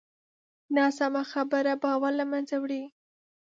[0.75, 2.83] ناسمه خبره باور له منځه وړي